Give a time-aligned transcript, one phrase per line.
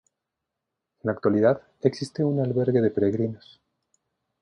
[1.03, 3.61] En la actualidad, existe un albergue de peregrinos.